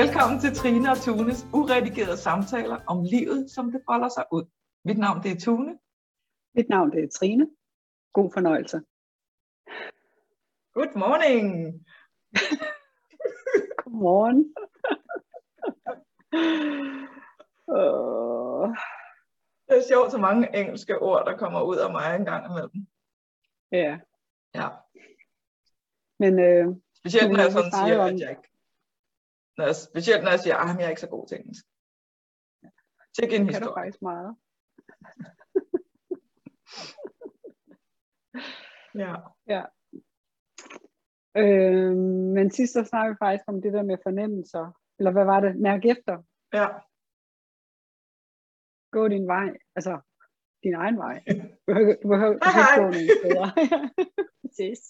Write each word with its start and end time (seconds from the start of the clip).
Velkommen 0.00 0.40
til 0.40 0.54
Trine 0.54 0.90
og 0.90 0.98
Tunes 0.98 1.46
uredigerede 1.54 2.16
samtaler 2.16 2.78
om 2.86 3.02
livet, 3.04 3.50
som 3.50 3.72
det 3.72 3.80
folder 3.90 4.08
sig 4.08 4.24
ud. 4.32 4.44
Mit 4.84 4.98
navn 4.98 5.22
det 5.22 5.30
er 5.30 5.40
Tune. 5.40 5.78
Mit 6.54 6.68
navn 6.68 6.90
det 6.92 7.04
er 7.04 7.08
Trine. 7.08 7.46
God 8.12 8.30
fornøjelse. 8.34 8.76
Good 10.74 10.92
morning. 11.02 11.46
Godmorgen. 13.82 14.38
uh, 17.68 18.68
Det 19.68 19.76
er 19.78 19.88
sjovt, 19.88 20.10
så 20.10 20.18
mange 20.18 20.56
engelske 20.60 20.98
ord, 20.98 21.26
der 21.26 21.36
kommer 21.36 21.62
ud 21.62 21.76
af 21.76 21.92
mig 21.92 22.16
en 22.16 22.24
gang 22.24 22.44
imellem. 22.50 22.86
ja, 23.72 23.98
Ja. 24.54 24.68
men 26.18 26.38
øh, 26.40 26.66
Specielt 26.96 27.32
når 27.32 27.40
jeg 27.40 27.52
sådan 27.52 27.72
siger, 27.72 27.98
om- 28.00 28.14
at 28.14 28.20
jeg 28.20 28.30
ikke... 28.30 28.48
Når 29.56 29.64
jeg, 29.64 29.76
specielt 29.76 30.22
når 30.24 30.30
jeg 30.30 30.40
siger, 30.40 30.56
at 30.56 30.78
jeg 30.78 30.84
er 30.86 30.88
ikke 30.88 31.00
så 31.00 31.08
god 31.08 31.26
til 31.28 31.38
engelsk. 31.38 31.64
Tjek 33.14 33.32
en 33.32 33.36
kan 33.36 33.46
du 33.46 33.52
historie. 33.52 33.74
faktisk 33.76 34.02
meget. 34.02 34.36
Ja. 38.94 39.14
Ja. 39.46 39.62
Øh, 41.36 41.96
men 42.36 42.50
sidst 42.50 42.72
så 42.72 42.84
snakkede 42.84 43.14
vi 43.14 43.18
faktisk 43.24 43.44
om 43.46 43.62
det 43.62 43.72
der 43.72 43.82
med 43.82 43.96
fornemmelser. 44.02 44.72
Eller 44.98 45.12
hvad 45.12 45.24
var 45.24 45.40
det? 45.40 45.56
Mærk 45.56 45.84
efter. 45.84 46.22
ja. 46.52 46.68
Gå 48.90 49.08
din 49.08 49.26
vej. 49.26 49.48
Altså, 49.76 50.00
din 50.62 50.74
egen 50.74 50.98
vej. 50.98 51.24
Du 51.68 51.74
behøver, 51.74 51.94
du 51.94 52.08
behøver, 52.08 52.34
ikke 52.34 52.76
gå 52.76 52.82
nogen 52.82 53.10
steder. 53.20 53.48
Præcis. 54.42 54.82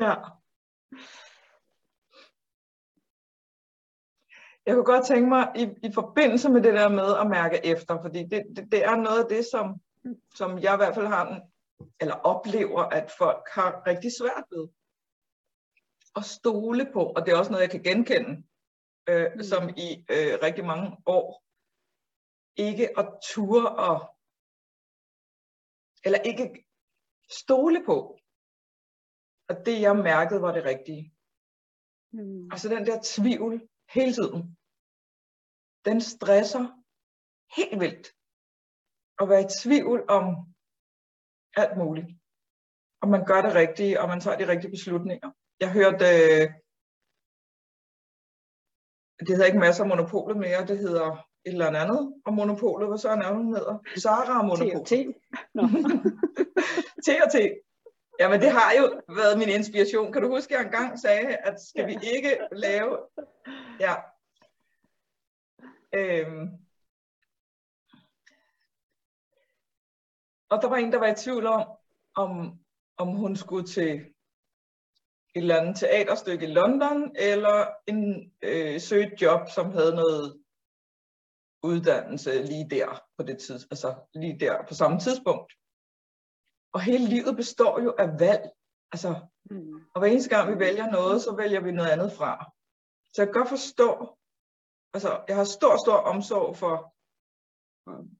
Ja. 0.00 0.14
Jeg 4.66 4.74
kunne 4.74 4.84
godt 4.84 5.06
tænke 5.06 5.28
mig, 5.28 5.52
i, 5.56 5.62
i 5.88 5.92
forbindelse 5.92 6.48
med 6.50 6.62
det 6.62 6.74
der 6.74 6.88
med 6.88 7.16
at 7.20 7.30
mærke 7.30 7.66
efter, 7.66 8.02
fordi 8.02 8.22
det, 8.22 8.42
det, 8.56 8.72
det 8.72 8.84
er 8.84 8.96
noget 8.96 9.22
af 9.22 9.28
det, 9.28 9.46
som, 9.52 9.80
som 10.34 10.58
jeg 10.58 10.74
i 10.74 10.76
hvert 10.76 10.94
fald 10.94 11.06
har, 11.06 11.40
eller 12.00 12.14
oplever, 12.14 12.82
at 12.82 13.10
folk 13.18 13.48
har 13.48 13.86
rigtig 13.86 14.10
svært 14.20 14.44
ved 14.50 14.68
at 16.16 16.24
stole 16.24 16.90
på, 16.92 17.02
og 17.16 17.26
det 17.26 17.32
er 17.32 17.38
også 17.38 17.50
noget, 17.50 17.62
jeg 17.62 17.70
kan 17.70 17.82
genkende, 17.82 18.42
øh, 19.08 19.26
Mm. 19.34 19.42
som 19.42 19.68
i 19.68 19.88
øh, 20.14 20.34
rigtig 20.42 20.64
mange 20.64 20.96
år, 21.06 21.44
ikke 22.56 22.98
at 22.98 23.08
ture 23.30 23.68
og, 23.88 24.16
eller 26.04 26.18
ikke 26.18 26.64
stole 27.30 27.84
på, 27.86 28.18
at 29.48 29.66
det 29.66 29.80
jeg 29.80 29.96
mærkede 29.96 30.42
var 30.42 30.52
det 30.52 30.64
rigtige. 30.64 31.14
Mm. 32.12 32.48
Altså 32.52 32.68
den 32.68 32.86
der 32.86 32.98
tvivl 33.04 33.68
hele 33.94 34.12
tiden, 34.12 34.56
den 35.84 36.00
stresser 36.00 36.64
helt 37.56 37.80
vildt. 37.80 38.06
At 39.20 39.28
være 39.28 39.42
i 39.42 39.52
tvivl 39.62 40.04
om 40.08 40.24
alt 41.56 41.78
muligt. 41.78 42.06
Og 43.02 43.08
man 43.08 43.24
gør 43.24 43.42
det 43.42 43.54
rigtige, 43.54 44.00
og 44.00 44.08
man 44.08 44.20
tager 44.20 44.38
de 44.38 44.48
rigtige 44.48 44.70
beslutninger. 44.70 45.30
Jeg 45.60 45.72
hørte, 45.72 46.04
øh, 46.04 46.50
det 49.20 49.28
hedder 49.28 49.46
ikke 49.46 49.58
masser 49.58 49.84
af 49.84 49.88
monopolet 49.88 50.36
mere, 50.36 50.66
det 50.66 50.78
hedder 50.78 51.10
et 51.46 51.52
eller 51.52 51.66
andet 51.66 52.14
om 52.24 52.34
monopolet. 52.34 52.88
Hvad 52.88 52.98
så 52.98 53.08
er 53.08 53.34
hun 53.34 53.54
hedder? 53.54 53.78
Zara 53.98 54.38
og 54.38 54.44
monopolet. 54.44 54.86
T. 54.86 54.92
Nå. 55.54 55.62
Ja, 58.20 58.28
men 58.28 58.40
Jamen 58.40 58.40
det 58.40 58.52
har 58.52 58.72
jo 58.72 59.14
været 59.14 59.38
min 59.38 59.48
inspiration. 59.48 60.12
Kan 60.12 60.22
du 60.22 60.28
huske, 60.28 60.54
at 60.54 60.58
jeg 60.58 60.66
engang 60.66 60.98
sagde, 60.98 61.36
at 61.36 61.60
skal 61.60 61.86
vi 61.86 61.98
ikke 62.02 62.38
lave... 62.52 62.98
Ja. 63.80 63.94
Øhm. 65.94 66.48
Og 70.50 70.62
der 70.62 70.68
var 70.68 70.76
en, 70.76 70.92
der 70.92 70.98
var 70.98 71.06
i 71.06 71.14
tvivl 71.14 71.46
om, 71.46 71.68
om, 72.14 72.58
om 72.96 73.08
hun 73.08 73.36
skulle 73.36 73.66
til 73.66 73.90
et 73.90 74.12
eller 75.34 75.60
andet 75.60 75.76
teaterstykke 75.76 76.46
i 76.46 76.52
London, 76.52 77.16
eller 77.16 77.66
en 77.86 78.32
øh, 78.42 78.80
søge 78.80 79.16
job, 79.22 79.48
som 79.54 79.72
havde 79.72 79.94
noget 79.94 80.42
uddannelse 81.62 82.42
lige 82.42 82.70
der 82.70 83.02
på 83.18 83.22
det 83.22 83.38
tids, 83.38 83.64
altså 83.70 83.94
lige 84.14 84.40
der 84.40 84.66
på 84.68 84.74
samme 84.74 84.98
tidspunkt. 84.98 85.52
Og 86.72 86.80
hele 86.80 87.06
livet 87.14 87.36
består 87.36 87.80
jo 87.80 87.94
af 87.98 88.08
valg. 88.20 88.50
Altså, 88.92 89.20
Mm. 89.50 89.74
og 89.94 90.00
hver 90.00 90.08
eneste 90.08 90.36
gang 90.36 90.50
vi 90.52 90.58
vælger 90.58 90.90
noget, 90.90 91.22
så 91.22 91.34
vælger 91.36 91.60
vi 91.60 91.72
noget 91.72 91.90
andet 91.90 92.12
fra. 92.12 92.32
Så 93.12 93.22
jeg 93.22 93.26
kan 93.26 93.34
godt 93.40 93.48
forstå, 93.48 94.16
altså 94.94 95.24
jeg 95.28 95.36
har 95.36 95.44
stor, 95.44 95.74
stor 95.84 95.98
omsorg 96.12 96.56
for 96.56 96.94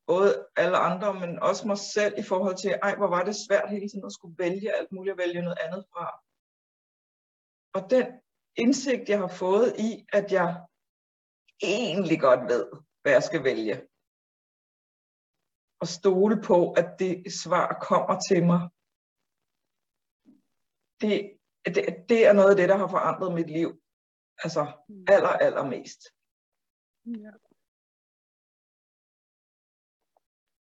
både 0.06 0.46
alle 0.56 0.76
andre, 0.76 1.14
men 1.14 1.38
også 1.38 1.66
mig 1.66 1.78
selv 1.78 2.14
i 2.18 2.22
forhold 2.22 2.56
til, 2.56 2.70
ej, 2.70 2.96
hvor 2.96 3.06
var 3.06 3.22
det 3.24 3.36
svært 3.46 3.70
hele 3.70 3.88
tiden 3.88 4.04
at 4.06 4.12
skulle 4.12 4.38
vælge 4.38 4.76
alt 4.78 4.92
muligt 4.92 5.12
og 5.12 5.18
vælge 5.18 5.42
noget 5.42 5.58
andet 5.64 5.84
fra. 5.92 6.06
Og 7.76 7.90
den 7.90 8.06
indsigt, 8.56 9.08
jeg 9.08 9.18
har 9.18 9.32
fået 9.44 9.68
i, 9.78 10.06
at 10.12 10.32
jeg 10.32 10.48
egentlig 11.62 12.20
godt 12.20 12.42
ved, 12.52 12.64
hvad 13.02 13.12
jeg 13.12 13.22
skal 13.22 13.44
vælge. 13.44 13.74
Og 15.80 15.88
stole 15.88 16.42
på, 16.42 16.72
at 16.72 16.86
det 16.98 17.32
svar 17.32 17.78
kommer 17.88 18.20
til 18.28 18.46
mig 18.46 18.60
det, 21.00 21.38
det, 21.64 21.84
det 22.08 22.26
er 22.26 22.32
noget 22.32 22.50
af 22.50 22.56
det, 22.56 22.68
der 22.68 22.76
har 22.76 22.88
forandret 22.88 23.34
mit 23.34 23.50
liv. 23.50 23.82
Altså 24.44 24.72
Mm. 24.88 25.04
aller, 25.08 25.28
allermest. 25.28 26.00
Ja. 27.06 27.30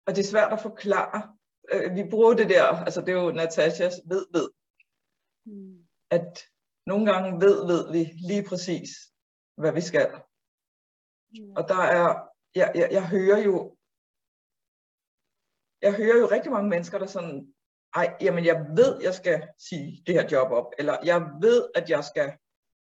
Og 0.07 0.17
det 0.17 0.19
er 0.19 0.31
svært 0.31 0.53
at 0.53 0.61
forklare. 0.63 1.37
Øh, 1.73 1.95
Vi 1.97 2.11
bruger 2.11 2.35
det 2.35 2.49
der, 2.49 2.65
altså 2.67 3.01
det 3.01 3.09
er 3.09 3.23
jo 3.23 3.31
Natashas 3.31 3.95
ved, 4.09 4.27
ved, 4.33 4.51
Mm. 5.45 5.87
at 6.11 6.39
nogle 6.87 7.13
gange 7.13 7.41
ved, 7.41 7.67
ved 7.67 7.93
vi 7.93 8.03
lige 8.29 8.45
præcis, 8.49 8.91
hvad 9.57 9.73
vi 9.73 9.81
skal. 9.81 10.09
Ja. 11.35 11.53
Og 11.57 11.69
der 11.69 11.83
er, 11.99 12.29
jeg, 12.55 12.73
jeg, 12.75 12.89
jeg 12.93 13.09
hører 13.09 13.39
jo, 13.39 13.77
jeg 15.83 15.95
hører 15.95 16.19
jo 16.19 16.27
rigtig 16.27 16.53
mange 16.53 16.71
mennesker, 16.71 16.99
der 16.99 17.07
sådan, 17.07 17.55
ej, 17.95 18.17
jamen 18.21 18.45
jeg 18.45 18.67
ved, 18.77 19.03
jeg 19.03 19.15
skal 19.15 19.49
sige 19.59 20.03
det 20.07 20.15
her 20.15 20.29
job 20.33 20.51
op, 20.53 20.73
eller 20.79 20.97
jeg 21.05 21.21
ved, 21.41 21.71
at 21.75 21.91
jeg 21.91 22.05
skal 22.05 22.37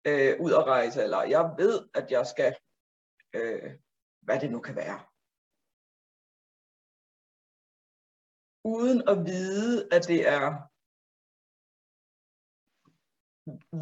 øh, 0.05 0.41
ud 0.41 0.51
og 0.51 0.67
rejse, 0.67 1.03
eller 1.03 1.23
jeg 1.23 1.55
ved, 1.59 1.89
at 1.95 2.11
jeg 2.11 2.27
skal, 2.27 2.57
øh, 3.33 3.71
hvad 4.21 4.41
det 4.41 4.51
nu 4.51 4.61
kan 4.61 4.77
være. 4.77 5.01
Uden 8.65 9.09
at 9.09 9.27
vide, 9.27 9.89
at 9.93 10.03
det 10.09 10.29
er 10.29 10.47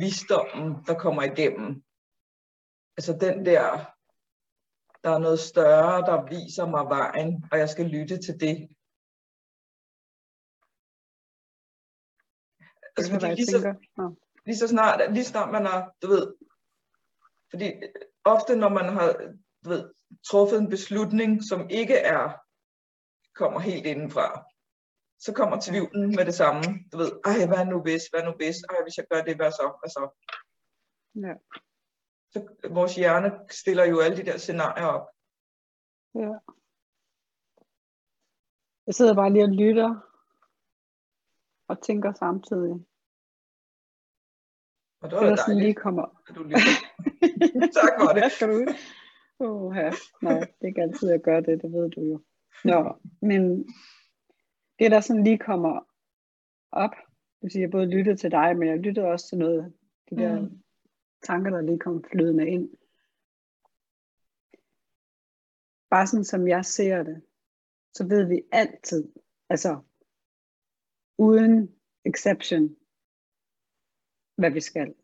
visdommen, 0.05 0.85
der 0.87 0.99
kommer 0.99 1.23
igennem. 1.23 1.85
Altså 2.97 3.13
den 3.21 3.47
der, 3.47 3.63
der 5.03 5.11
er 5.15 5.19
noget 5.19 5.41
større, 5.41 6.01
der 6.11 6.29
viser 6.37 6.67
mig 6.67 6.85
vejen, 6.85 7.45
og 7.53 7.59
jeg 7.59 7.69
skal 7.69 7.87
lytte 7.87 8.17
til 8.19 8.41
det. 8.41 8.69
Altså, 12.97 13.13
Det 13.13 13.17
er, 13.17 13.21
fordi 13.21 13.35
lige 13.35 13.47
så. 13.47 13.75
Nå. 13.97 14.17
lige 14.47 14.57
så 14.57 14.69
snart, 14.69 15.13
lige 15.13 15.25
snart 15.25 15.53
man 15.53 15.67
har, 15.67 15.95
du 16.03 16.07
ved, 16.07 16.35
fordi 17.51 17.73
ofte 18.25 18.57
når 18.57 18.69
man 18.69 18.85
har, 18.85 19.13
du 19.65 19.69
ved, 19.69 19.91
truffet 20.31 20.59
en 20.59 20.71
beslutning, 20.71 21.45
som 21.45 21.71
ikke 21.71 21.95
er, 21.95 22.33
kommer 23.35 23.61
helt 23.61 23.87
indenfra, 23.87 24.45
så 25.19 25.33
kommer 25.33 25.61
tvivlen 25.61 26.11
med 26.17 26.25
det 26.25 26.35
samme. 26.35 26.63
Du 26.93 26.97
ved, 26.97 27.13
ej, 27.25 27.47
hvad 27.47 27.65
nu 27.67 27.83
hvis, 27.83 28.03
hvad 28.11 28.23
nu 28.25 28.33
hvis, 28.33 28.57
ej, 28.71 28.83
hvis 28.83 28.97
jeg 28.97 29.07
gør 29.11 29.23
det, 29.23 29.37
hvad 29.37 29.51
så, 29.51 29.67
hvad 29.81 29.91
så? 29.91 30.05
Ja. 31.15 31.35
Så 32.33 32.69
vores 32.71 32.95
hjerne 32.97 33.31
stiller 33.51 33.85
jo 33.85 34.01
alle 34.01 34.17
de 34.17 34.27
der 34.27 34.39
scenarier 34.39 34.87
op. 34.87 35.07
Ja. 36.15 36.33
Jeg 38.87 38.95
sidder 38.95 39.15
bare 39.15 39.33
lige 39.33 39.45
og 39.45 39.51
lytter 39.51 40.06
og 41.69 41.83
tænker 41.83 42.13
samtidig. 42.13 42.73
Og 45.01 45.11
det 45.11 45.19
Det 45.21 45.21
var 45.21 45.27
der 45.27 45.37
sådan 45.37 45.61
lige 45.63 45.75
kommer. 45.75 46.23
du 46.37 46.43
lytter. 46.43 46.59
tak 47.81 47.93
for 48.01 48.07
det. 48.13 48.19
Hvad 48.23 48.31
skal 48.31 48.49
du? 48.49 48.67
Oh, 49.39 49.77
ja. 49.77 49.91
Nej, 50.23 50.39
det 50.41 50.63
er 50.63 50.67
ikke 50.67 50.83
altid, 50.83 51.11
jeg 51.11 51.21
gør 51.21 51.41
det, 51.41 51.63
det 51.63 51.73
ved 51.73 51.91
du 51.91 52.01
jo. 52.01 52.23
Nå, 52.65 52.97
men 53.23 53.43
det 54.79 54.91
der 54.91 55.01
sådan 55.01 55.25
lige 55.25 55.39
kommer 55.39 55.81
op, 56.73 56.91
det 56.91 57.43
vil 57.43 57.51
sige, 57.51 57.63
jeg 57.63 57.71
både 57.71 57.87
lyttede 57.91 58.17
til 58.17 58.31
dig, 58.31 58.57
men 58.59 58.69
jeg 58.69 58.79
lyttede 58.79 59.07
også 59.07 59.29
til 59.29 59.39
noget, 59.39 59.75
de 60.11 60.17
der 60.17 60.41
Mm. 60.41 60.63
tanker, 61.23 61.51
der 61.51 61.61
lige 61.61 61.79
kom 61.79 62.05
flydende 62.13 62.49
ind. 62.49 62.71
Bare 65.91 66.07
sådan 66.07 66.25
som 66.25 66.49
jeg 66.49 66.65
ser 66.65 67.03
det, 67.03 67.23
så 67.95 68.07
ved 68.09 68.25
vi 68.29 68.43
altid, 68.53 69.13
altså 69.49 69.81
uden 71.19 71.75
exception, 72.05 72.77
hvad 74.37 74.51
vi 74.51 74.61
skal. 74.61 74.95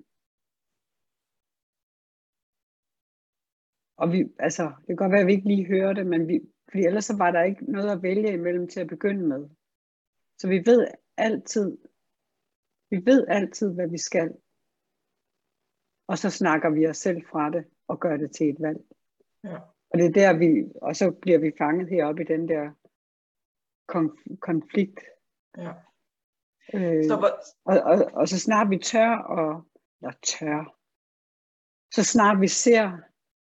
og 4.03 4.13
vi, 4.13 4.25
altså, 4.39 4.63
det 4.79 4.87
kan 4.87 4.97
godt 4.97 5.13
være, 5.13 5.21
at 5.21 5.27
vi 5.27 5.33
ikke 5.33 5.49
lige 5.49 5.67
hører 5.67 5.93
det, 5.93 6.07
men 6.07 6.29
vi, 6.29 6.41
fordi 6.71 6.85
ellers 6.85 7.05
så 7.05 7.17
var 7.17 7.31
der 7.31 7.43
ikke 7.43 7.73
noget 7.73 7.91
at 7.93 8.03
vælge 8.03 8.33
imellem 8.33 8.69
til 8.69 8.81
at 8.81 8.87
begynde 8.87 9.27
med. 9.29 9.49
Så 10.39 10.49
vi 10.49 10.63
ved 10.67 10.87
altid, 11.17 11.79
vi 12.91 13.07
ved 13.07 13.27
altid, 13.29 13.75
hvad 13.75 13.89
vi 13.89 13.99
skal. 13.99 14.37
Og 16.07 16.19
så 16.19 16.31
snakker 16.31 16.71
vi 16.71 16.87
os 16.87 16.97
selv 16.97 17.23
fra 17.27 17.51
det 17.51 17.65
og 17.87 18.01
gør 18.01 18.17
det 18.17 18.35
til 18.35 18.49
et 18.49 18.61
valg. 18.61 18.81
Ja. 19.45 19.59
Og 19.91 19.99
det 19.99 20.07
er 20.07 20.13
der, 20.13 20.39
vi, 20.39 20.73
og 20.83 20.97
så 20.97 21.11
bliver 21.11 21.39
vi 21.39 21.53
fanget 21.59 21.89
heroppe 21.89 22.23
i 22.23 22.27
den 22.27 22.49
der 22.49 22.71
konf- 23.93 24.37
konflikt. 24.41 25.01
Ja. 25.57 25.73
Øh, 26.75 27.05
Så, 27.05 27.17
hvor, 27.17 27.31
og, 27.65 27.81
og, 27.81 28.11
og 28.15 28.29
så 28.29 28.39
snart 28.39 28.71
vi 28.71 28.79
tør, 28.79 29.17
og, 29.17 29.65
eller 30.03 30.13
tør, 30.23 30.77
så 31.95 32.05
snart 32.05 32.41
vi 32.41 32.49
ser, 32.49 32.99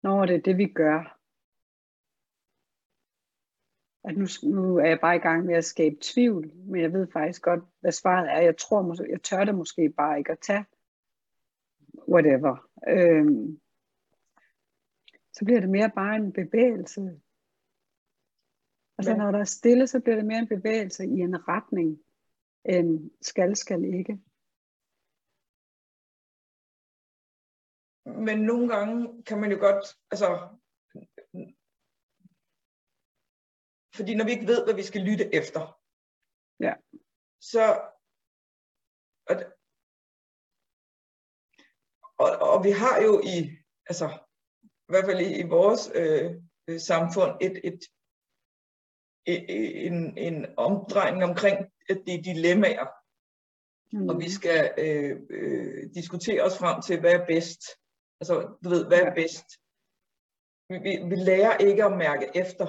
når 0.04 0.25
det 0.25 0.36
er 0.36 0.42
det, 0.42 0.58
vi 0.58 0.68
gør, 0.68 1.20
at 4.06 4.18
nu, 4.18 4.25
nu 4.56 4.78
er 4.78 4.86
jeg 4.86 5.00
bare 5.02 5.16
i 5.16 5.20
gang 5.20 5.46
med 5.46 5.56
at 5.56 5.66
skabe 5.66 5.96
tvivl, 6.02 6.56
men 6.56 6.81
jeg 6.81 6.94
ved 6.94 7.08
faktisk 7.14 7.42
godt, 7.42 7.64
hvad 7.80 7.92
svaret 7.92 8.31
er. 8.31 8.42
Jeg 8.42 8.58
tror 8.58 8.81
måske, 8.81 9.08
jeg 9.10 9.22
tør 9.22 9.44
det 9.44 9.56
måske 9.56 9.90
bare 9.90 10.18
ikke 10.18 10.31
at 10.31 10.40
tage 10.40 10.66
whatever. 12.10 12.69
Øhm, 12.88 13.60
så 15.34 15.46
bliver 15.46 15.60
det 15.60 15.69
mere 15.69 15.92
bare 15.96 16.16
en 16.16 16.34
bevægelse. 16.34 17.02
Altså 18.98 19.12
Men- 19.12 19.18
når 19.18 19.31
der 19.31 19.40
er 19.40 19.44
stille, 19.44 19.88
så 19.88 20.00
bliver 20.00 20.16
det 20.16 20.26
mere 20.26 20.40
en 20.40 20.48
bevægelse 20.48 21.06
i 21.06 21.19
en 21.19 21.48
retning, 21.48 22.00
end 22.65 23.12
skal, 23.21 23.56
skal 23.56 23.83
ikke. 23.83 24.19
men 28.06 28.38
nogle 28.39 28.75
gange 28.75 29.24
kan 29.24 29.39
man 29.42 29.51
jo 29.51 29.57
godt, 29.60 29.86
altså, 30.12 30.27
fordi 33.95 34.15
når 34.15 34.25
vi 34.25 34.31
ikke 34.31 34.48
ved, 34.48 34.63
hvad 34.65 34.75
vi 34.75 34.83
skal 34.83 35.01
lytte 35.01 35.36
efter, 35.36 35.80
Ja. 36.60 36.74
så, 37.42 37.63
og, 39.30 39.36
og, 42.24 42.30
og 42.51 42.63
vi 42.63 42.71
har 42.71 42.95
jo 43.07 43.13
i, 43.36 43.38
altså, 43.89 44.07
i 44.88 44.89
hvert 44.92 45.06
fald 45.06 45.19
i, 45.27 45.30
i 45.42 45.50
vores 45.57 45.92
øh, 45.95 46.42
øh, 46.68 46.80
samfund, 46.80 47.31
et, 47.42 47.56
et, 47.69 47.80
et, 49.25 49.44
en, 49.88 50.18
en 50.18 50.38
omdrejning 50.57 51.24
omkring 51.24 51.73
at 51.89 52.03
det 52.06 52.13
er 52.13 52.21
dilemmaer, 52.24 52.88
Mm. 53.95 54.09
og 54.09 54.19
vi 54.19 54.30
skal 54.31 54.74
øh, 54.77 55.19
øh, 55.30 55.94
diskutere 55.95 56.41
os 56.44 56.57
frem 56.57 56.81
til, 56.81 57.00
hvad 57.00 57.13
er 57.13 57.25
bedst. 57.25 57.62
Altså, 58.19 58.57
du 58.63 58.69
ved, 58.69 58.88
hvad 58.88 59.00
er 59.00 59.13
bedst? 59.15 59.47
Vi, 60.69 60.77
vi, 60.88 61.09
vi 61.09 61.15
lærer 61.15 61.57
ikke 61.57 61.83
at 61.83 61.97
mærke 61.97 62.31
efter, 62.35 62.65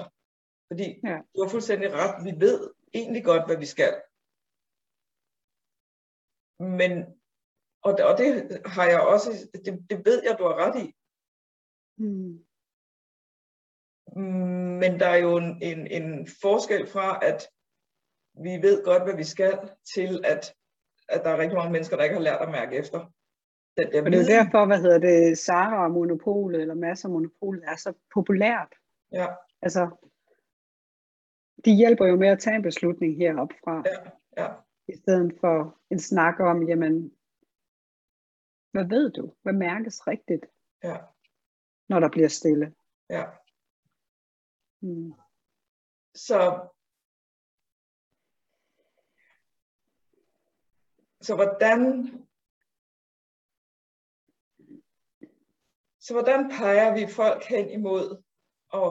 fordi 0.71 1.01
Ja. 1.05 1.17
du 1.37 1.43
har 1.43 1.49
fuldstændig 1.51 1.93
ret, 1.93 2.25
vi 2.25 2.41
ved 2.41 2.71
egentlig 2.95 3.25
godt, 3.25 3.47
hvad 3.47 3.57
vi 3.57 3.67
skal. 3.67 4.03
Men, 6.81 6.93
og, 7.83 7.93
og 8.09 8.19
det 8.19 8.61
har 8.67 8.85
jeg 8.85 9.01
også, 9.01 9.31
det, 9.65 9.87
det 9.91 10.07
ved 10.07 10.23
jeg, 10.25 10.37
du 10.39 10.45
har 10.45 10.57
ret 10.65 10.77
i, 10.85 10.95
Mm. 11.99 12.45
men 14.81 15.01
der 15.01 15.07
er 15.07 15.17
jo 15.17 15.37
en, 15.37 15.63
en, 15.63 15.87
en 15.87 16.29
forskel 16.43 16.87
fra, 16.87 17.19
at 17.23 17.49
vi 18.35 18.51
ved 18.63 18.85
godt, 18.85 19.03
hvad 19.03 19.17
vi 19.17 19.25
skal, 19.25 19.71
til 19.95 20.25
at, 20.25 20.55
at 21.09 21.25
der 21.25 21.31
er 21.31 21.39
rigtig 21.39 21.57
mange 21.57 21.73
mennesker, 21.73 21.97
der 21.97 22.05
ikke 22.05 22.17
har 22.17 22.23
lært 22.23 22.43
at 22.43 22.51
mærke 22.51 22.77
efter. 22.77 22.99
Den 23.77 23.93
der 23.93 24.03
Og 24.05 24.07
det 24.07 24.15
er 24.15 24.23
jo 24.23 24.45
derfor, 24.45 24.67
hvad 24.67 24.81
hedder 24.81 24.99
det, 24.99 25.39
Sara 25.39 25.85
og 25.85 25.91
Monopolet, 25.91 26.61
eller 26.61 26.75
masser 26.75 27.09
af 27.09 27.13
Monopolet, 27.13 27.65
er 27.67 27.77
så 27.77 27.93
populært. 28.15 28.75
Ja, 29.13 29.27
Altså, 29.63 29.91
de 31.65 31.75
hjælper 31.75 32.07
jo 32.07 32.17
med 32.17 32.29
at 32.29 32.39
tage 32.39 32.57
en 32.57 32.63
beslutning 32.63 33.17
heroppe 33.17 33.55
fra, 33.65 33.83
ja, 33.87 34.11
ja. 34.43 34.53
i 34.89 34.97
stedet 34.97 35.35
for 35.41 35.81
en 35.91 35.99
snak 35.99 36.41
om, 36.41 36.69
jamen, 36.69 37.13
hvad 38.73 38.85
ved 38.85 39.11
du? 39.11 39.35
Hvad 39.43 39.53
mærkes 39.53 40.07
rigtigt, 40.07 40.47
Ja, 40.83 40.97
når 41.89 42.01
der 42.01 42.09
bliver 42.09 42.29
stille? 42.29 42.75
ja. 43.11 43.25
Mm. 44.81 45.13
Så, 46.15 46.69
så 51.27 51.35
hvordan 51.35 51.85
så 56.01 56.11
hvordan 56.15 56.41
peger 56.59 56.95
vi 56.99 57.13
folk 57.13 57.43
hen 57.45 57.71
imod 57.79 58.07
at 58.81 58.91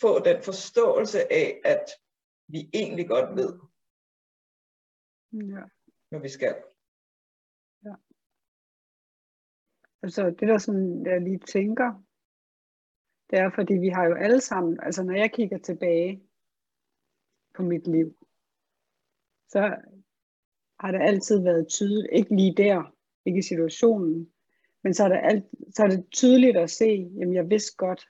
få 0.00 0.10
den 0.28 0.42
forståelse 0.42 1.32
af, 1.32 1.60
at 1.64 1.84
vi 2.46 2.70
egentlig 2.74 3.08
godt 3.08 3.36
ved, 3.36 3.52
Ja. 5.32 5.64
hvad 6.08 6.20
vi 6.20 6.28
skal. 6.28 6.54
Altså, 10.02 10.26
det 10.26 10.48
der 10.48 10.58
sådan, 10.58 11.06
jeg 11.06 11.20
lige 11.20 11.38
tænker, 11.38 11.88
det 13.30 13.38
er, 13.38 13.50
fordi 13.54 13.74
vi 13.74 13.88
har 13.88 14.04
jo 14.04 14.14
alle 14.14 14.40
sammen, 14.40 14.80
altså 14.82 15.02
når 15.02 15.14
jeg 15.14 15.32
kigger 15.32 15.58
tilbage 15.58 16.28
på 17.54 17.62
mit 17.62 17.86
liv, 17.86 18.29
så 19.50 19.76
har 20.80 20.92
det 20.92 21.00
altid 21.00 21.42
været 21.42 21.68
tydeligt, 21.68 22.08
ikke 22.12 22.36
lige 22.36 22.54
der, 22.56 22.94
ikke 23.24 23.38
i 23.38 23.42
situationen, 23.42 24.28
men 24.82 24.94
så 24.94 25.04
er 25.04 25.08
det, 25.08 25.20
alt, 25.22 25.44
så 25.76 25.82
er 25.82 25.88
det 25.88 26.04
tydeligt 26.10 26.56
at 26.56 26.70
se, 26.70 27.10
jamen 27.18 27.34
jeg 27.34 27.50
vidste 27.50 27.76
godt, 27.76 28.08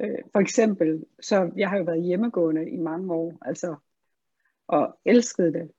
øh, 0.00 0.18
for 0.32 0.40
eksempel, 0.40 1.04
så 1.20 1.50
jeg 1.56 1.70
har 1.70 1.78
jo 1.78 1.84
været 1.84 2.02
hjemmegående 2.02 2.70
i 2.70 2.76
mange 2.76 3.14
år, 3.14 3.38
altså, 3.42 3.76
og 4.66 4.98
elskede 5.04 5.52
det, 5.52 5.70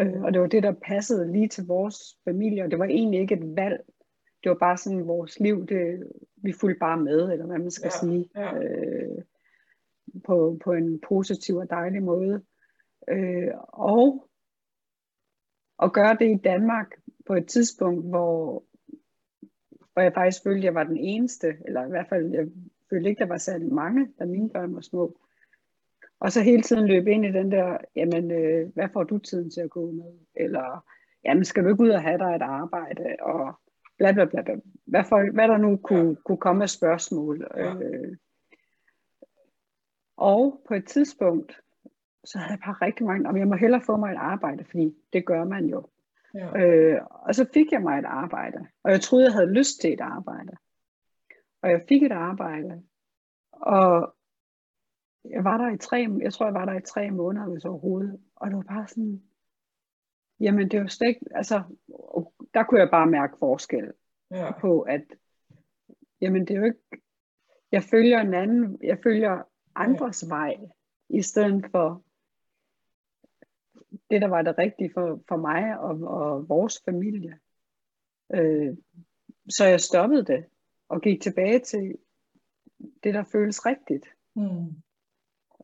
Øh, 0.00 0.22
og 0.22 0.32
det 0.32 0.40
var 0.40 0.46
det, 0.46 0.62
der 0.62 0.72
passede 0.86 1.32
lige 1.32 1.48
til 1.48 1.66
vores 1.66 2.18
familie, 2.24 2.64
og 2.64 2.70
det 2.70 2.78
var 2.78 2.84
egentlig 2.84 3.20
ikke 3.20 3.34
et 3.34 3.56
valg. 3.56 3.80
Det 4.42 4.50
var 4.50 4.56
bare 4.60 4.76
sådan 4.76 5.06
vores 5.06 5.40
liv, 5.40 5.66
det, 5.66 6.04
vi 6.36 6.52
fulgte 6.52 6.78
bare 6.78 7.00
med, 7.00 7.32
eller 7.32 7.46
hvad 7.46 7.58
man 7.58 7.70
skal 7.70 7.90
Ja, 7.94 7.98
sige, 8.06 8.30
ja. 8.36 8.58
øh, 8.58 9.22
på, 10.24 10.58
på 10.64 10.72
en 10.72 11.00
positiv 11.00 11.56
og 11.56 11.70
dejlig 11.70 12.02
måde. 12.02 12.42
Øh, 13.08 13.50
og 13.68 14.28
at 15.82 15.92
gøre 15.92 16.16
det 16.20 16.30
i 16.30 16.42
Danmark 16.44 16.94
på 17.26 17.34
et 17.34 17.46
tidspunkt, 17.46 18.08
hvor, 18.08 18.64
hvor 19.92 20.02
jeg 20.02 20.14
faktisk 20.14 20.42
følte, 20.42 20.58
at 20.58 20.64
jeg 20.64 20.74
var 20.74 20.84
den 20.84 20.96
eneste, 20.96 21.56
eller 21.66 21.86
i 21.86 21.88
hvert 21.88 22.08
fald, 22.08 22.34
jeg 22.34 22.46
følte 22.90 23.08
ikke, 23.08 23.20
der 23.20 23.26
var 23.26 23.38
særlig 23.38 23.72
mange, 23.72 24.08
da 24.18 24.24
mine 24.24 24.50
børn 24.50 24.74
var 24.74 24.80
små. 24.80 25.20
Og 26.20 26.32
så 26.32 26.42
hele 26.42 26.62
tiden 26.62 26.86
løbe 26.86 27.10
ind 27.10 27.24
i 27.24 27.32
den 27.32 27.52
der, 27.52 27.78
jamen, 27.96 28.30
øh, 28.30 28.68
hvad 28.74 28.88
får 28.92 29.04
du 29.04 29.18
tiden 29.18 29.50
til 29.50 29.60
at 29.60 29.70
gå 29.70 29.90
med? 29.90 30.12
Eller, 30.34 30.84
jamen, 31.24 31.44
skal 31.44 31.64
du 31.64 31.68
ikke 31.68 31.82
ud 31.82 31.90
og 31.90 32.02
have 32.02 32.18
dig 32.18 32.36
et 32.36 32.42
arbejde? 32.42 33.16
Og 33.20 33.60
bla 33.98 34.12
bla 34.12 34.24
bla. 34.24 34.42
bla. 34.42 34.54
Hvad, 34.86 35.04
for, 35.04 35.32
hvad 35.32 35.48
der 35.48 35.56
nu 35.56 35.76
kunne, 35.76 36.16
kunne 36.16 36.38
komme 36.38 36.62
af 36.62 36.70
spørgsmål. 36.70 37.46
Ja. 37.56 37.74
Øh, 37.74 38.16
og 40.16 40.62
på 40.68 40.74
et 40.74 40.86
tidspunkt, 40.86 41.60
så 42.24 42.38
havde 42.38 42.50
jeg 42.50 42.60
bare 42.64 42.86
rigtig 42.86 43.06
mange, 43.06 43.28
om 43.28 43.36
jeg 43.36 43.48
må 43.48 43.54
hellere 43.54 43.82
få 43.82 43.96
mig 43.96 44.12
et 44.12 44.18
arbejde, 44.18 44.64
fordi 44.64 44.94
det 45.12 45.26
gør 45.26 45.44
man 45.44 45.64
jo. 45.66 45.88
Ja, 46.34 46.58
Øh, 46.58 47.00
og 47.10 47.34
så 47.34 47.46
fik 47.54 47.72
jeg 47.72 47.82
mig 47.82 47.98
et 47.98 48.04
arbejde, 48.04 48.66
og 48.82 48.90
jeg 48.90 49.00
troede, 49.00 49.24
jeg 49.24 49.32
havde 49.32 49.52
lyst 49.52 49.80
til 49.80 49.92
et 49.92 50.00
arbejde. 50.00 50.52
Og 51.62 51.70
jeg 51.70 51.84
fik 51.88 52.02
et 52.02 52.12
arbejde, 52.12 52.82
og 53.52 54.14
jeg 55.24 55.44
var 55.44 55.58
der 55.58 55.70
i 55.70 55.78
tre, 55.78 56.08
jeg 56.22 56.32
tror, 56.32 56.46
jeg 56.46 56.54
var 56.54 56.64
der 56.64 56.78
i 56.78 56.82
tre 56.82 57.10
måneder, 57.10 57.50
hvis 57.50 57.64
overhovedet. 57.64 58.20
Og 58.36 58.48
det 58.48 58.56
var 58.56 58.62
bare 58.62 58.88
sådan, 58.88 59.22
jamen 60.40 60.68
det 60.70 60.80
var 60.80 60.86
slet 60.86 61.08
ikke, 61.08 61.26
altså, 61.30 61.62
der 62.54 62.62
kunne 62.62 62.80
jeg 62.80 62.90
bare 62.90 63.06
mærke 63.06 63.36
forskel 63.38 63.92
ja, 64.30 64.58
på, 64.60 64.80
at, 64.80 65.04
jamen 66.20 66.40
det 66.40 66.50
er 66.50 66.58
jo 66.58 66.64
ikke, 66.64 67.02
jeg 67.72 67.82
følger 67.82 68.20
en 68.20 68.34
anden, 68.34 68.78
jeg 68.82 68.98
følger 69.02 69.42
andres 69.74 70.28
vej, 70.28 70.56
i 71.08 71.22
stedet 71.22 71.66
for 71.70 72.02
det, 74.10 74.20
der 74.20 74.28
var 74.28 74.42
det 74.42 74.58
rigtige 74.58 74.90
for, 74.94 75.20
for 75.28 75.36
mig 75.36 75.78
og, 75.78 76.00
og 76.02 76.48
vores 76.48 76.82
familie. 76.84 77.38
Øh, 78.34 78.76
så 79.48 79.64
jeg 79.64 79.80
stoppede 79.80 80.24
det, 80.24 80.44
og 80.88 81.00
gik 81.00 81.22
tilbage 81.22 81.58
til 81.58 81.98
det, 83.04 83.14
der 83.14 83.24
føles 83.24 83.66
rigtigt. 83.66 84.06
mm, 84.36 84.82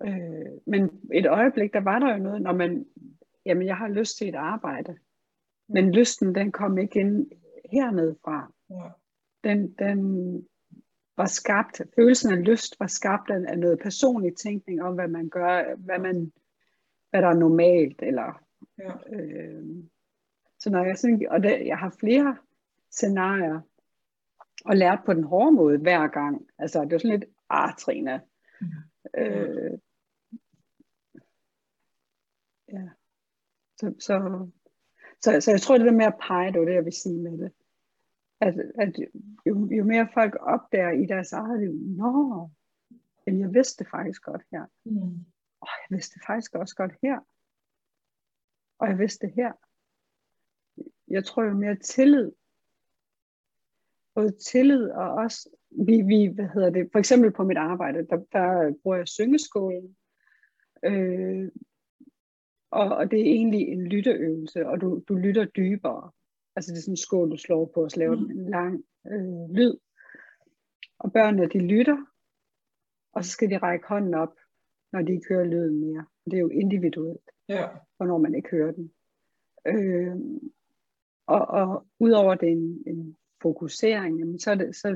Øh, 0.02 0.60
men 0.66 0.90
et 1.14 1.26
øjeblik, 1.26 1.72
der 1.72 1.80
var 1.80 1.98
der 1.98 2.12
jo 2.16 2.22
noget, 2.22 2.42
når 2.42 2.52
man, 2.52 2.86
jamen 3.46 3.66
jeg 3.66 3.76
har 3.76 3.88
lyst 3.88 4.18
til 4.18 4.28
et 4.28 4.34
arbejde. 4.34 4.98
Men 5.68 5.92
lysten, 5.92 6.34
den 6.34 6.52
kom 6.52 6.78
ikke 6.78 7.00
ind 7.00 7.30
hernede 7.70 8.16
fra. 8.24 8.52
ja, 8.70 8.88
Den, 9.44 9.72
den 9.72 10.00
var 11.16 11.26
skabt, 11.26 11.82
følelsen 11.94 12.32
af 12.32 12.44
lyst 12.44 12.80
var 12.80 12.86
skabt 12.86 13.30
af, 13.30 13.44
af 13.48 13.58
noget 13.58 13.78
personlig 13.78 14.36
tænkning 14.36 14.82
om, 14.82 14.94
hvad 14.94 15.08
man 15.08 15.28
gør, 15.28 15.76
hvad, 15.76 15.98
man, 15.98 16.32
hvad 17.16 17.22
der 17.22 17.28
er 17.28 17.40
normalt. 17.40 18.02
Eller, 18.02 18.42
ja, 18.78 18.92
øh, 19.16 19.64
så 20.58 20.70
når 20.70 20.84
jeg 20.84 20.98
sådan, 20.98 21.26
og 21.30 21.42
det, 21.42 21.66
jeg 21.66 21.78
har 21.78 21.96
flere 22.00 22.36
scenarier, 22.90 23.60
og 24.64 24.76
lærte 24.76 25.02
på 25.06 25.14
den 25.14 25.24
hårde 25.24 25.52
måde 25.52 25.78
hver 25.78 26.08
gang. 26.08 26.46
Altså, 26.58 26.82
det 26.82 26.92
var 26.92 26.98
sådan 26.98 27.18
lidt, 27.18 27.30
ah, 27.50 27.74
Trina. 27.78 28.20
Mm. 28.60 28.66
Øh, 29.18 29.78
ja. 32.72 32.88
Så, 33.76 33.94
så, 33.98 34.46
så, 35.20 35.40
så 35.40 35.50
jeg 35.50 35.60
tror, 35.60 35.78
det 35.78 35.86
der 35.86 35.92
med 35.92 36.06
at 36.06 36.18
pege, 36.26 36.52
det 36.52 36.60
var 36.60 36.66
det, 36.66 36.74
jeg 36.74 36.84
vil 36.84 36.92
sige 36.92 37.22
med 37.22 37.38
det. 37.38 37.52
At, 38.40 38.54
at 38.78 38.98
jo, 39.46 39.68
jo 39.70 39.84
mere 39.84 40.08
folk 40.14 40.36
opdager 40.40 40.90
i 40.90 41.06
deres 41.06 41.32
eget 41.32 41.60
liv, 41.60 41.72
nå, 41.72 42.50
men 43.26 43.40
jeg 43.40 43.54
vidste 43.54 43.84
det 43.84 43.90
faktisk 43.90 44.22
godt 44.22 44.42
her. 44.52 44.64
Mm. 44.84 45.24
Og 45.60 45.68
jeg 45.68 45.96
vidste 45.96 46.14
det 46.14 46.26
faktisk 46.26 46.54
også 46.54 46.74
godt 46.76 46.92
her. 47.02 47.18
Og 48.78 48.88
jeg 48.88 48.98
vidste 48.98 49.26
det 49.26 49.34
her. 49.34 49.52
Jeg 51.08 51.24
tror 51.24 51.42
jo 51.44 51.54
mere 51.54 51.76
tillid. 51.76 52.32
Både 54.14 54.30
tillid 54.30 54.90
og 54.90 55.10
også, 55.10 55.50
vi, 55.70 56.02
vi, 56.02 56.26
hvad 56.34 56.48
hedder 56.54 56.70
det, 56.70 56.88
for 56.92 56.98
eksempel 56.98 57.32
på 57.32 57.44
mit 57.44 57.56
arbejde, 57.56 58.06
der, 58.06 58.16
der 58.32 58.74
bruger 58.82 58.96
jeg 58.96 59.08
syngeskolen. 59.08 59.96
Øh, 60.84 61.50
og, 62.70 62.96
og 62.96 63.10
det 63.10 63.20
er 63.20 63.24
egentlig 63.24 63.60
en 63.60 63.86
lytteøvelse, 63.86 64.66
og 64.66 64.80
du, 64.80 65.02
du 65.08 65.14
lytter 65.14 65.44
dybere. 65.44 66.10
Altså 66.56 66.72
det 66.72 66.78
er 66.78 66.82
sådan 66.82 66.92
en 66.92 66.96
skål, 66.96 67.30
du 67.30 67.36
slår 67.36 67.70
på, 67.74 67.84
og 67.84 67.90
så 67.90 67.98
laver 67.98 68.16
mm. 68.16 68.30
en 68.30 68.50
lang 68.50 68.84
øh, 69.06 69.50
lyd. 69.50 69.76
Og 70.98 71.12
børnene, 71.12 71.48
de 71.48 71.58
lytter, 71.58 72.06
og 73.12 73.24
så 73.24 73.30
skal 73.30 73.50
de 73.50 73.58
række 73.58 73.86
hånden 73.88 74.14
op, 74.14 74.34
når 74.96 75.02
de 75.02 75.12
ikke 75.12 75.28
hører 75.28 75.44
lyden 75.44 75.80
mere. 75.80 76.06
Det 76.24 76.34
er 76.34 76.40
jo 76.40 76.48
individuelt, 76.48 77.30
ja. 77.48 77.68
hvornår 77.96 78.18
man 78.18 78.34
ikke 78.34 78.50
hører 78.50 78.72
den. 78.72 78.92
Øh, 79.66 80.16
og, 81.26 81.46
og 81.46 81.86
udover 81.98 82.34
det 82.34 82.48
en, 82.48 82.82
en 82.86 83.16
fokusering, 83.42 84.18
jamen, 84.18 84.38
så, 84.38 84.54
det, 84.54 84.76
så 84.76 84.88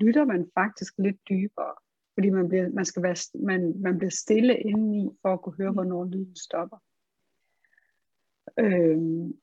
lytter 0.00 0.24
man 0.24 0.50
faktisk 0.54 0.98
lidt 0.98 1.16
dybere. 1.28 1.74
Fordi 2.14 2.30
man 2.30 2.48
bliver, 2.48 2.68
man 2.68 2.84
skal 2.84 3.02
være, 3.02 3.16
man, 3.34 3.80
man 3.80 3.98
bliver 3.98 4.10
stille 4.10 4.56
indeni 4.56 5.10
for 5.22 5.32
at 5.32 5.42
kunne 5.42 5.56
høre, 5.56 5.70
mm. 5.70 5.74
hvornår 5.74 6.04
lyden 6.04 6.36
stopper. 6.36 6.78
Øhm, 8.58 9.38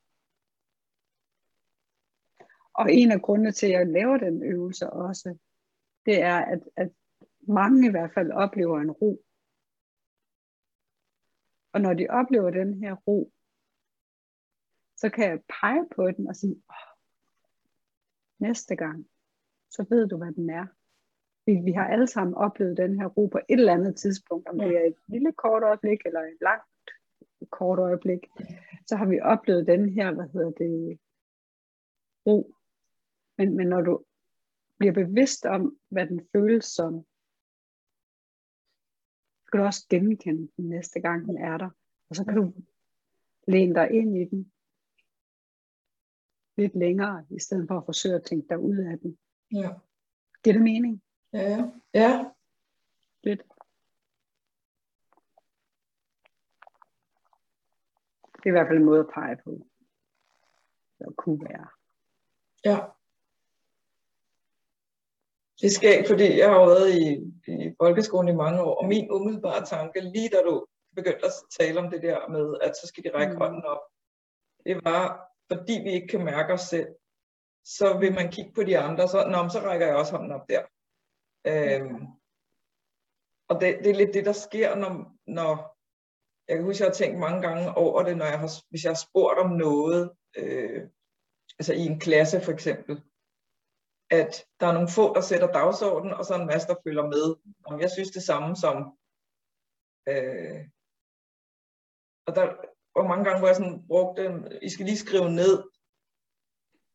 og 2.73 2.93
en 2.93 3.11
af 3.11 3.21
grundene 3.21 3.51
til, 3.51 3.65
at 3.65 3.71
jeg 3.71 3.87
laver 3.87 4.17
den 4.17 4.43
øvelse 4.43 4.89
også, 4.89 5.37
det 6.05 6.21
er, 6.21 6.37
at, 6.37 6.59
at 6.75 6.91
mange 7.47 7.87
i 7.87 7.91
hvert 7.91 8.13
fald 8.13 8.31
oplever 8.31 8.79
en 8.79 8.91
ro. 8.91 9.23
Og 11.73 11.81
når 11.81 11.93
de 11.93 12.07
oplever 12.09 12.49
den 12.49 12.83
her 12.83 12.95
ro, 12.95 13.31
så 14.97 15.09
kan 15.09 15.29
jeg 15.29 15.39
pege 15.61 15.85
på 15.95 16.11
den 16.11 16.27
og 16.27 16.35
sige, 16.35 16.55
oh, 16.69 16.93
næste 18.39 18.75
gang, 18.75 19.07
så 19.69 19.85
ved 19.89 20.07
du, 20.07 20.17
hvad 20.17 20.31
den 20.31 20.49
er. 20.49 20.65
Vi, 21.45 21.53
vi 21.65 21.71
har 21.71 21.87
alle 21.87 22.07
sammen 22.07 22.35
oplevet 22.35 22.77
den 22.77 22.99
her 22.99 23.07
ro 23.07 23.27
på 23.27 23.37
et 23.37 23.59
eller 23.59 23.73
andet 23.73 23.95
tidspunkt, 23.95 24.47
om 24.47 24.59
det 24.59 24.77
er 24.77 24.85
et 24.87 24.95
lille 25.07 25.31
kort 25.31 25.63
øjeblik 25.63 25.99
eller 26.05 26.19
et 26.19 26.37
langt 26.41 26.65
kort 27.49 27.79
øjeblik, 27.79 28.19
så 28.87 28.95
har 28.95 29.05
vi 29.05 29.19
oplevet 29.19 29.67
den 29.67 29.89
her, 29.89 30.11
hvad 30.11 30.29
hedder 30.33 30.51
det, 30.51 30.99
ro. 32.27 32.55
Men, 33.37 33.57
men 33.57 33.67
når 33.67 33.81
du 33.81 34.03
bliver 34.77 34.93
bevidst 34.93 35.45
om, 35.45 35.77
hvad 35.89 36.07
den 36.07 36.27
føles 36.31 36.65
som, 36.65 37.05
kan 39.53 39.59
du 39.59 39.65
også 39.65 39.85
genkende 39.89 40.51
den 40.57 40.69
næste 40.69 41.01
gang, 41.01 41.25
den 41.27 41.37
er 41.37 41.57
der. 41.57 41.69
Og 42.09 42.15
så 42.15 42.25
kan 42.25 42.35
du 42.35 42.53
læne 43.47 43.75
dig 43.75 43.91
ind 43.91 44.17
i 44.17 44.25
den 44.25 44.51
lidt 46.57 46.75
længere, 46.75 47.25
i 47.29 47.39
stedet 47.39 47.67
for 47.67 47.77
at 47.77 47.85
forsøge 47.85 48.15
at 48.15 48.23
tænke 48.23 48.47
dig 48.49 48.59
ud 48.59 48.77
af 48.77 48.99
den. 48.99 49.17
Ja. 49.51 49.69
Giver 50.43 50.53
det 50.53 50.61
mening? 50.61 51.03
Ja, 51.33 51.71
ja. 51.93 52.31
Lidt. 53.23 53.43
Det 58.35 58.45
er 58.45 58.47
i 58.47 58.51
hvert 58.51 58.67
fald 58.67 58.77
en 58.77 58.85
måde 58.85 58.99
at 58.99 59.09
pege 59.13 59.37
på. 59.43 59.67
Det 60.99 61.15
kunne 61.17 61.45
være. 61.45 61.67
Ja. 62.65 62.77
Det 65.61 65.71
sker 65.71 66.07
fordi 66.07 66.37
jeg 66.37 66.49
har 66.49 66.65
været 66.65 66.97
i, 66.97 67.32
i 67.47 67.75
folkeskolen 67.81 68.33
i 68.33 68.37
mange 68.37 68.61
år, 68.61 68.75
og 68.81 68.87
min 68.87 69.11
umiddelbare 69.11 69.65
tanke, 69.65 70.01
lige 70.01 70.29
da 70.29 70.41
du 70.41 70.65
begyndte 70.95 71.25
at 71.25 71.33
tale 71.59 71.79
om 71.79 71.89
det 71.89 72.01
der 72.01 72.27
med, 72.27 72.57
at 72.61 72.75
så 72.75 72.87
skal 72.87 73.03
de 73.03 73.13
række 73.13 73.33
mm. 73.33 73.39
hånden 73.39 73.65
op, 73.65 73.81
det 74.65 74.85
var, 74.85 75.31
fordi 75.51 75.73
vi 75.83 75.91
ikke 75.91 76.07
kan 76.07 76.25
mærke 76.25 76.53
os 76.53 76.61
selv, 76.61 76.87
så 77.65 77.97
vil 77.99 78.13
man 78.13 78.31
kigge 78.31 78.51
på 78.53 78.63
de 78.63 78.79
andre, 78.79 79.07
så, 79.07 79.27
Nå, 79.27 79.49
så 79.49 79.59
rækker 79.59 79.87
jeg 79.87 79.95
også 79.95 80.15
hånden 80.17 80.31
op 80.31 80.49
der. 80.49 80.63
Øhm, 81.47 82.05
og 83.49 83.61
det, 83.61 83.79
det 83.83 83.89
er 83.89 83.95
lidt 83.95 84.13
det, 84.13 84.25
der 84.25 84.31
sker, 84.31 84.75
når, 84.75 85.11
når 85.27 85.77
jeg 86.47 86.57
kan 86.57 86.65
huske, 86.65 86.75
at 86.75 86.79
jeg 86.79 86.87
har 86.87 86.93
tænkt 86.93 87.19
mange 87.19 87.41
gange 87.41 87.77
over 87.77 88.03
det, 88.03 88.17
når 88.17 88.25
jeg 88.25 88.39
har, 88.39 88.51
hvis 88.69 88.83
jeg 88.83 88.89
har 88.89 89.05
spurgt 89.09 89.39
om 89.39 89.49
noget, 89.49 90.11
øh, 90.37 90.81
altså 91.59 91.73
i 91.73 91.79
en 91.79 91.99
klasse 91.99 92.41
for 92.41 92.51
eksempel, 92.51 93.03
at 94.19 94.45
der 94.59 94.67
er 94.67 94.73
nogle 94.73 94.93
få, 94.97 95.13
der 95.15 95.21
sætter 95.21 95.51
dagsordenen, 95.51 96.13
og 96.13 96.25
så 96.25 96.35
en 96.35 96.51
masse, 96.51 96.67
der 96.67 96.83
følger 96.83 97.05
med. 97.15 97.35
Om 97.65 97.79
jeg 97.79 97.91
synes 97.91 98.11
det 98.11 98.23
samme 98.23 98.55
som... 98.55 98.75
Øh, 100.09 100.59
og 102.27 102.35
der 102.35 102.45
var 102.95 103.07
mange 103.07 103.23
gange, 103.25 103.39
hvor 103.39 103.47
jeg 103.47 103.55
sådan 103.55 103.87
brugte, 103.87 104.23
I 104.61 104.69
skal 104.69 104.85
lige 104.85 105.05
skrive 105.05 105.29
ned, 105.29 105.63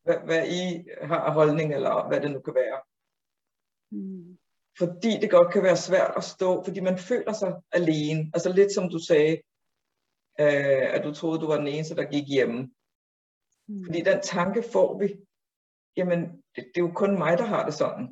hvad, 0.03 0.17
hvad 0.25 0.47
I 0.47 0.63
har 1.01 1.19
af 1.19 1.33
holdning, 1.33 1.73
eller 1.73 2.07
hvad 2.07 2.21
det 2.21 2.31
nu 2.31 2.39
kan 2.39 2.55
være. 2.55 2.81
Mm. 3.91 4.37
Fordi 4.77 5.11
det 5.21 5.31
godt 5.31 5.53
kan 5.53 5.63
være 5.63 5.77
svært 5.77 6.13
at 6.17 6.23
stå, 6.23 6.63
fordi 6.63 6.79
man 6.79 6.97
føler 6.97 7.33
sig 7.33 7.53
alene. 7.71 8.31
Altså 8.33 8.53
lidt 8.53 8.71
som 8.73 8.89
du 8.89 8.99
sagde, 9.07 9.33
øh, 10.39 10.87
at 10.95 11.01
du 11.03 11.13
troede, 11.13 11.41
du 11.41 11.47
var 11.47 11.57
den 11.57 11.67
eneste, 11.67 11.95
der 11.95 12.11
gik 12.11 12.27
hjemme. 12.27 12.71
Mm. 13.67 13.85
Fordi 13.85 14.01
den 14.01 14.21
tanke 14.21 14.63
får 14.73 14.99
vi, 14.99 15.07
jamen 15.99 16.21
det, 16.53 16.63
det 16.71 16.77
er 16.77 16.87
jo 16.87 16.93
kun 17.01 17.13
mig, 17.23 17.33
der 17.37 17.47
har 17.53 17.63
det 17.65 17.75
sådan. 17.81 18.05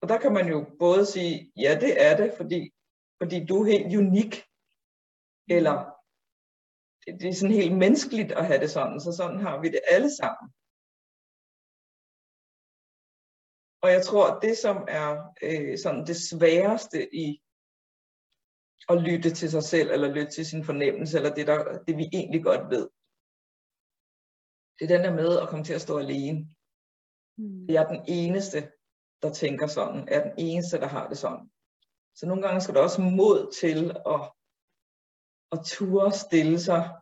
Og 0.00 0.08
der 0.08 0.18
kan 0.22 0.32
man 0.38 0.46
jo 0.54 0.58
både 0.84 1.06
sige, 1.14 1.52
ja 1.64 1.72
det 1.84 1.92
er 2.06 2.14
det, 2.16 2.30
fordi, 2.40 2.60
fordi 3.20 3.36
du 3.48 3.54
er 3.60 3.70
helt 3.72 3.96
unik, 4.04 4.32
eller 5.56 5.76
det, 7.02 7.10
det 7.20 7.28
er 7.28 7.38
sådan 7.40 7.60
helt 7.62 7.76
menneskeligt 7.84 8.32
at 8.32 8.46
have 8.46 8.60
det 8.64 8.70
sådan, 8.70 9.00
så 9.00 9.10
sådan 9.20 9.40
har 9.46 9.56
vi 9.62 9.68
det 9.68 9.82
alle 9.94 10.10
sammen. 10.20 10.46
Og 13.82 13.88
jeg 13.94 14.02
tror, 14.08 14.26
det 14.44 14.54
som 14.64 14.76
er 15.00 15.10
øh, 15.46 15.78
sådan 15.82 16.06
det 16.10 16.16
sværeste 16.30 17.00
i 17.24 17.26
at 18.92 19.02
lytte 19.08 19.30
til 19.30 19.50
sig 19.50 19.62
selv, 19.62 19.90
eller 19.90 20.08
lytte 20.08 20.32
til 20.32 20.46
sin 20.46 20.64
fornemmelse, 20.64 21.16
eller 21.18 21.34
det, 21.34 21.46
der, 21.46 21.58
det 21.86 21.96
vi 21.96 22.06
egentlig 22.12 22.42
godt 22.44 22.70
ved, 22.70 22.88
det 24.78 24.90
er 24.90 24.96
den 24.96 25.04
der 25.04 25.14
med 25.14 25.38
at 25.38 25.48
komme 25.48 25.64
til 25.64 25.74
at 25.74 25.80
stå 25.80 25.98
alene. 25.98 26.48
Mm. 27.38 27.66
Jeg 27.68 27.82
er 27.82 27.88
den 27.88 28.04
eneste, 28.08 28.70
der 29.22 29.32
tænker 29.32 29.66
sådan. 29.66 30.08
Jeg 30.08 30.16
er 30.16 30.22
den 30.22 30.34
eneste, 30.38 30.80
der 30.80 30.86
har 30.86 31.08
det 31.08 31.18
sådan. 31.18 31.50
Så 32.14 32.26
nogle 32.26 32.42
gange 32.42 32.60
skal 32.60 32.74
der 32.74 32.80
også 32.80 33.02
mod 33.02 33.52
til 33.60 33.90
at, 34.14 34.20
at 35.52 35.66
ture 35.66 36.12
stille 36.12 36.60
sig 36.60 36.98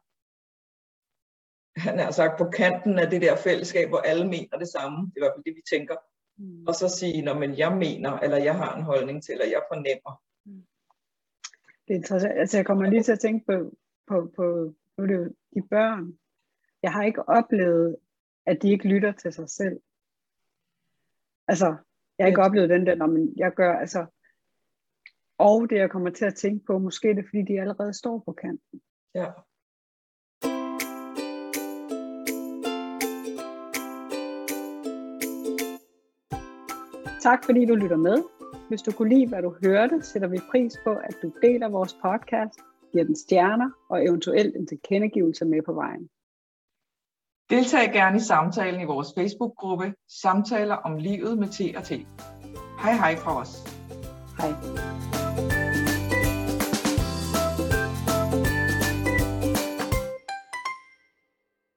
han 1.76 1.99
er 1.99 2.11
sagt 2.11 2.38
på 2.38 2.45
kanten 2.45 2.99
af 2.99 3.11
det 3.11 3.23
der 3.23 3.37
fællesskab, 3.37 3.88
hvor 3.88 3.99
alle 3.99 4.28
mener 4.28 4.59
det 4.59 4.68
samme. 4.68 4.99
Det 4.99 5.12
er 5.12 5.21
i 5.21 5.23
hvert 5.23 5.33
fald 5.37 5.45
det, 5.45 5.56
vi 5.56 5.62
tænker. 5.76 5.97
Mm. 6.38 6.66
Og 6.66 6.75
så 6.75 6.88
sige, 6.88 7.23
når 7.23 7.35
men 7.35 7.59
jeg 7.59 7.76
mener, 7.76 8.18
eller 8.18 8.37
jeg 8.37 8.56
har 8.56 8.76
en 8.76 8.83
holdning 8.83 9.23
til, 9.23 9.33
eller 9.33 9.47
jeg 9.47 9.62
fornemmer. 9.71 10.23
Mm. 10.47 10.66
Det 11.85 11.92
er 11.95 11.99
interessant. 12.02 12.38
Altså, 12.38 12.56
jeg 12.59 12.66
kommer 12.66 12.90
lige 12.90 13.02
til 13.02 13.12
at 13.12 13.21
tænke 13.21 13.47
på, 13.47 13.76
på, 14.09 14.33
på 14.37 14.42
nu 14.97 15.04
er 15.04 15.06
det 15.06 15.16
jo 15.16 15.25
de 15.54 15.68
børn. 15.71 16.18
Jeg 16.87 16.93
har 16.93 17.02
ikke 17.02 17.28
oplevet, 17.28 17.97
at 18.47 18.62
de 18.62 18.71
ikke 18.71 18.88
lytter 18.88 19.12
til 19.12 19.33
sig 19.33 19.49
selv. 19.50 19.81
Altså, 21.49 21.66
jeg 22.19 22.25
har 22.25 22.26
ikke 22.26 22.40
ja. 22.40 22.47
oplevet 22.47 22.71
den 22.71 22.87
der, 22.87 22.95
når 22.95 23.07
man, 23.07 23.33
jeg 23.37 23.52
gør, 23.52 23.73
altså, 23.73 24.07
og 25.38 25.71
det 25.71 25.76
jeg 25.76 25.90
kommer 25.90 26.11
til 26.11 26.25
at 26.25 26.35
tænke 26.35 26.66
på, 26.66 26.78
måske 26.78 27.11
er 27.11 27.14
det 27.14 27.25
fordi, 27.25 27.43
de 27.43 27.61
allerede 27.61 27.95
står 27.95 28.23
på 28.26 28.33
kanten. 28.33 28.81
Ja. 29.14 29.26
Tak 37.23 37.45
fordi 37.45 37.64
du 37.64 37.75
lytter 37.75 37.97
med. 37.97 38.23
Hvis 38.69 38.83
du 38.83 38.93
kunne 38.93 39.09
lide, 39.09 39.28
hvad 39.28 39.43
du 39.43 39.57
hørte, 39.64 40.02
sætter 40.02 40.28
vi 40.28 40.38
pris 40.50 40.73
på, 40.85 40.90
at 40.90 41.14
du 41.23 41.33
deler 41.43 41.69
vores 41.69 41.95
podcast, 41.95 42.61
giver 42.93 43.05
den 43.05 43.16
stjerner 43.16 43.71
og 43.88 44.05
eventuelt 44.05 44.57
en 44.57 44.66
tilkendegivelse 44.66 45.45
med 45.45 45.62
på 45.62 45.73
vejen. 45.73 46.11
Deltag 47.50 47.92
gerne 47.92 48.16
i 48.16 48.20
samtalen 48.20 48.80
i 48.80 48.84
vores 48.84 49.08
Facebook-gruppe 49.18 49.94
Samtaler 50.22 50.74
om 50.74 50.96
livet 50.96 51.38
med 51.38 51.48
T&T. 51.48 51.90
Hej 52.82 52.92
hej 52.92 53.16
fra 53.16 53.40
os. 53.40 53.48
Hej. 54.38 55.15